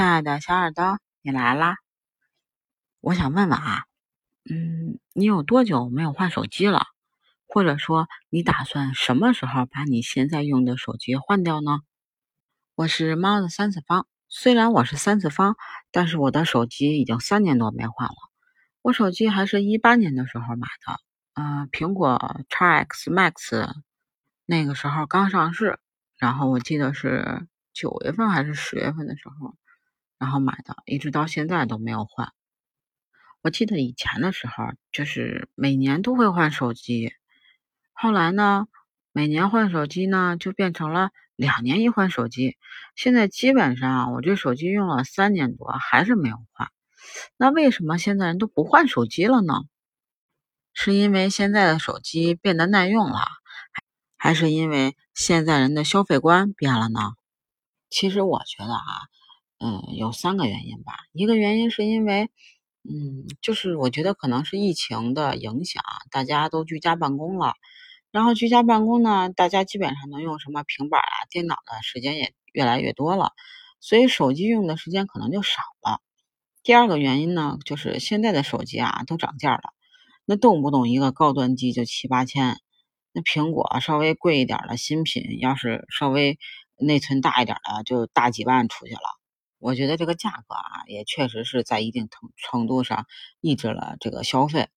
[0.00, 1.76] 亲爱的小耳朵，你来啦！
[3.02, 3.84] 我想问问啊，
[4.50, 6.86] 嗯，你有多久没有换手机了？
[7.46, 11.80] 或者说，你打算什么时候把你现在用的手机换掉呢？
[12.76, 15.56] 我是猫的三次方，虽然我是三次方，
[15.90, 18.14] 但是我的手机已经三年多没换了。
[18.80, 20.98] 我手机还是一八年的时候买的，
[21.34, 23.70] 呃，苹果叉 X Max，
[24.46, 25.78] 那个时候刚上市，
[26.16, 29.54] 然后我记得是九月份还是十月份的时候。
[30.20, 32.32] 然后买的，一直到现在都没有换。
[33.40, 37.14] 我记得以前的时候，就是每年都会换手机。
[37.94, 38.68] 后来呢，
[39.12, 42.58] 每年换手机呢，就变成了两年一换手机。
[42.94, 46.68] 现在基本上，我这手机用了三年多，还是没有换。
[47.38, 49.54] 那为什么现在人都不换手机了呢？
[50.74, 53.22] 是因为现在的手机变得耐用了，
[54.18, 57.14] 还是因为现在人的消费观变了呢？
[57.88, 59.08] 其实我觉得啊。
[59.60, 60.94] 嗯，有三个原因吧。
[61.12, 62.30] 一个原因是因为，
[62.88, 67.54] 嗯，就是我觉得可能是疫情的影响，大家都居家办公了。
[68.10, 73.32] 然后居家办公呢，大家基本上能用什么平板啊、电脑的时间也越来越多了，
[73.80, 76.00] 所以手机用的时间可能就少了。
[76.62, 79.62] 第二个原因呢，就是现在的手机啊都涨价了，
[80.24, 82.56] 那动不动一个高端机就七八千，
[83.12, 86.38] 那苹果稍微贵一点的新品，要是稍微
[86.78, 89.19] 内存大一点的，就大几万出去了。
[89.60, 93.06] 我觉得这个价格啊，也确实是在一定程程度上
[93.40, 94.68] 抑制了这个消费。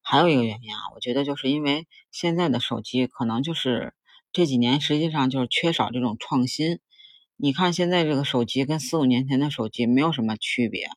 [0.00, 3.92] 还有一个原因啊，我觉得就是因为现在的手机可能就是
[4.32, 6.78] 这几年实际上就是缺少这种创新。
[7.36, 10.88] 你看现在这个手机跟四五年前的手机没有什么区别，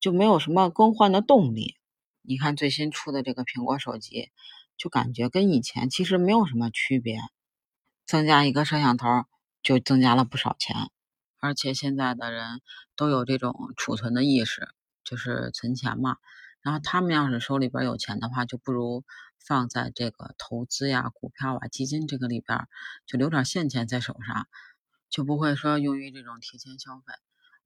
[0.00, 1.76] 就没有什么更换的动力。
[2.22, 4.30] 你看最新出的这个苹果手机，
[4.76, 7.20] 就感觉跟以前其实没有什么区别，
[8.04, 9.06] 增加一个摄像头
[9.62, 10.90] 就增加了不少钱。
[11.42, 12.60] 而且现在的人
[12.94, 14.68] 都有这种储存的意识，
[15.02, 16.18] 就是存钱嘛。
[16.62, 19.02] 然后他们要是手里边有钱的话，就不如
[19.44, 22.68] 放在这个投资呀、股票啊、基金这个里边，
[23.06, 24.46] 就留点现钱在手上，
[25.10, 27.12] 就不会说用于这种提前消费。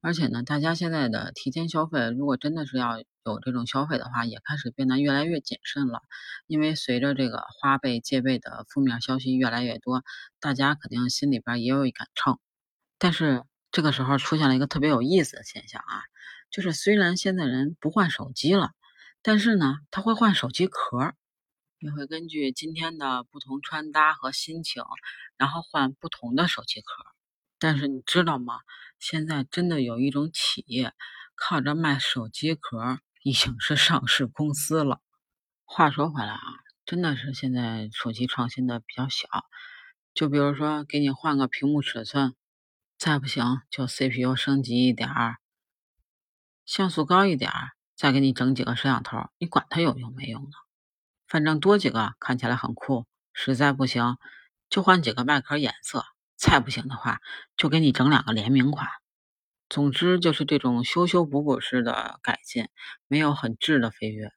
[0.00, 6.00] 而且呢，大家现在的提前消费，如果真的是要有这种消费的话，也开始变得越来越谨慎了。
[6.47, 10.03] 因为随着这个花呗借呗的负面消息越来越多，
[10.41, 12.38] 大家肯定心里边也有一杆秤，
[12.98, 13.44] 但是。
[13.76, 16.00] 这个时候出现了一个特别有意思的现象啊，
[16.50, 18.70] 就是虽然现在人不换手机了，
[19.20, 21.12] 但是呢，他会换手机壳，
[21.78, 24.82] 也会根据今天的不同穿搭和心情，
[25.36, 26.86] 然后换不同的手机壳。
[27.59, 28.60] 但是你知道吗？
[28.98, 30.94] 现在真的有一种企业
[31.34, 35.03] 靠着卖手机壳已经是上市公司了。
[35.66, 36.41] 话说回来啊，
[36.86, 39.28] 真的是现在手机创新的比较小，
[40.15, 42.34] 就比如说给你换个屏幕尺寸。
[42.98, 45.36] 再不行就 CPU 升级一点儿，
[46.64, 50.50] 像素高一点儿，再给你整几个摄像头，你管它有用没用呢？
[51.28, 53.06] 反正多几个看起来很酷。
[53.38, 54.16] 实在不行
[54.70, 56.06] 就换几个外壳颜色，
[56.36, 57.20] 再不行的话
[57.56, 58.88] 就给你整两个联名款。
[59.68, 62.68] 总之就是这种修修补补式的改进，
[63.08, 64.32] 没有很质的飞跃。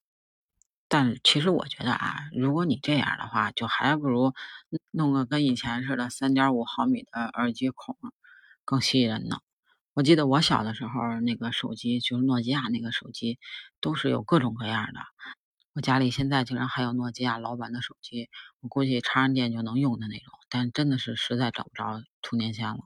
[0.89, 4.33] 但其实我觉得啊，如果你这样的话，就还不如
[4.91, 7.95] 弄个跟以前似的三点五毫米的耳机孔。
[8.69, 9.39] 更吸引人呢。
[9.95, 13.39] 我记得我小的时候，那个手机就是诺基亚那个手机，
[13.81, 14.99] 都是有各种各样的。
[15.73, 20.31] 我家里现在竟然还有诺基亚老版的手机，我估计插上电就能用的那种。
[20.49, 22.77] 但真的是实在找不着充电线了。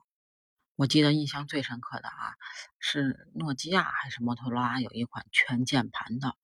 [0.77, 2.31] 我记得印象最深刻的啊，
[2.79, 6.37] 是诺基亚还是摩托罗拉有一款全键盘的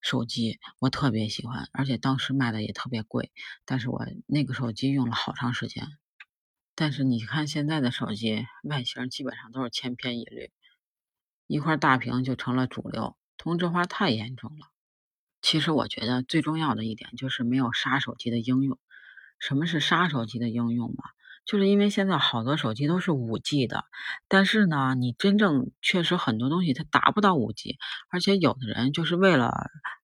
[0.00, 3.30] 手机，我特别喜欢，而且当时卖的也特别贵。
[3.66, 5.86] 但是我那个手机用了好长时间。
[6.80, 10.50] 但是你看现在的手机外形基本上都是千篇一律，
[11.46, 14.66] 一块大屏就成了主流，同质化太严重了。
[15.42, 18.78] 其实我觉得最重要的一点就是没有杀手机的应用。
[19.38, 21.04] 什么是杀手机的应用嘛？
[21.44, 23.84] 就是因为现在好多手机都是五 G 的，
[24.26, 27.76] 但是呢，你真正确实很多东西它达不到五 G，
[28.08, 29.52] 而且有的人就是为了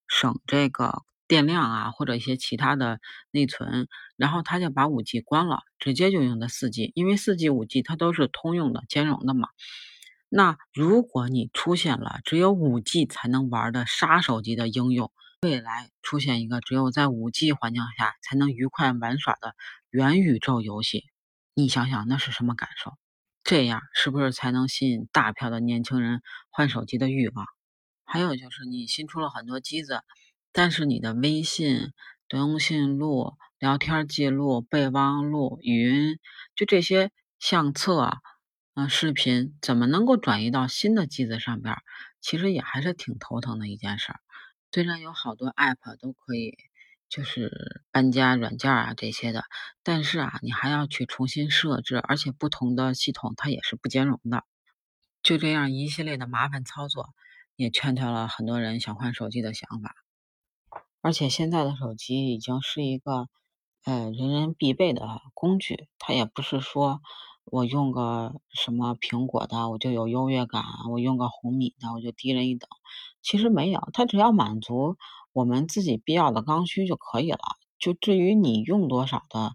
[0.07, 1.05] 省这个。
[1.29, 3.01] 电量啊，或者一些其他的
[3.31, 9.49] 内存，然后他就把五 G 关了，直接就用的四 G，因为四 G、五 G 它都是通用的、兼容的嘛。
[10.29, 15.13] 那如果你出现了只有五 G 才能玩的杀手级的应用，
[15.43, 19.55] 未来出现一个只有在五 G 环境下才能愉快玩耍的
[19.91, 21.05] 元宇宙游戏，
[21.55, 22.93] 你想想那是什么感受？
[23.45, 26.21] 这样是不是才能吸引大票的年轻人
[26.51, 27.47] 换手机的欲望？
[28.05, 30.03] 还有就是你新出了很多机子。
[30.59, 31.93] 但是你的微信、
[32.31, 36.19] 通讯录、聊天记录、备忘录、语音，
[36.55, 38.17] 就这些相册，
[38.73, 41.77] 啊，视频怎么能够转移到新的机子上边，
[42.23, 44.21] 其实也还是挺头疼的一件事儿。
[44.73, 46.57] 虽然有好多 App 都可以，
[47.11, 49.45] 就是搬家软件啊这些的，
[49.83, 54.43] 但是啊，你还要去重新设置，而且不同的系统它也是不兼容的。
[55.23, 57.11] 就这样一系列的麻烦操作，
[57.57, 59.95] 也劝退了很多人想换手机的想法。
[61.01, 63.29] 而且现在的手机已经是一个，
[63.85, 67.01] 呃，人人必备的工具，它也不是说。
[67.49, 72.69] 我用个什么苹果的，我就有优越感；我用个红米的，我就低人一等。
[73.23, 74.97] 其实没有，它只要满足
[75.33, 77.39] 我们自己必要的刚需就可以了。
[77.79, 79.53] 就至于你用多少的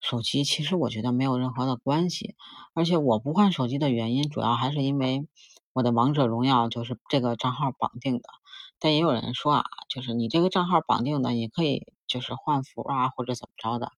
[0.00, 2.36] 手机，其实我觉得没有任何的关系。
[2.72, 5.26] 而且我不换手机的原因，主要还是因为
[5.72, 8.28] 我的王者荣耀就是这个账号绑定的。
[8.84, 13.92] 但也有人说啊，就是你这个账号绑定的，你可以就是换服啊，或者怎么着的。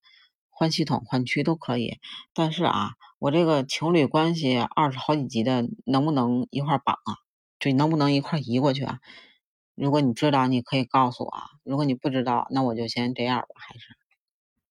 [0.48, 1.98] 换系统、换区都可以，
[2.32, 7.18] 但是啊，我这个情侣关系二十好几级的，能不能一块绑啊？
[7.58, 9.00] 就能不能一块移过去啊？
[9.74, 11.32] 如果你知道，你可以告诉我；
[11.64, 13.46] 如果你不知道，那我就先这样吧。
[13.56, 13.96] 还是，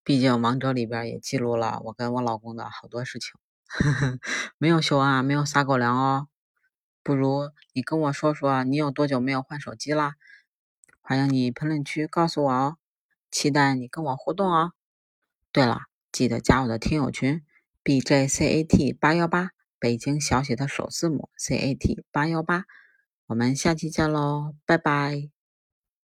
[0.06, 3.32] 毕竟王者里边也记录了我跟我老公的好多事情，
[4.58, 6.28] 没有秀恩，没有撒狗粮哦。
[7.06, 10.16] 不如你跟我说说，你有多久没有换手机啦？
[11.02, 12.78] 欢迎你评论区告诉我哦，
[13.30, 14.72] 期待你跟我互动哦。
[15.52, 15.82] 对了，
[16.12, 17.44] 记得加我的听友群
[17.84, 22.66] ，B J C A T 八幺八，北京小写的首字母 C A T 八幺八，
[23.28, 25.35] 我们下期见喽，拜拜。